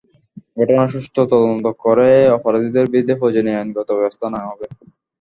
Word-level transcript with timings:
ঘটনার 0.57 0.87
সুষ্ঠু 0.93 1.21
তদন্ত 1.25 1.65
করে 1.83 2.07
অপরাধীদের 2.37 2.85
বিরুদ্ধে 2.87 3.13
প্রয়োজনীয় 3.19 3.59
আইনগত 3.59 3.89
ব্যবস্থা 3.93 4.25
নেওয়া 4.27 4.49
হবে। 4.51 4.65